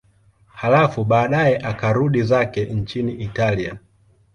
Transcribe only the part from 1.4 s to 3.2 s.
akarudi zake nchini